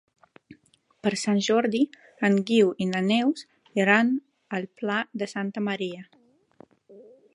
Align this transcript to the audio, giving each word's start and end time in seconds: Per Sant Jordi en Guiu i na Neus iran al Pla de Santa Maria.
Per 1.07 1.11
Sant 1.23 1.41
Jordi 1.47 1.81
en 2.29 2.39
Guiu 2.49 2.71
i 2.85 2.87
na 2.93 3.01
Neus 3.09 3.45
iran 3.83 4.09
al 4.59 4.67
Pla 4.81 4.97
de 5.23 5.29
Santa 5.37 5.65
Maria. 5.69 6.09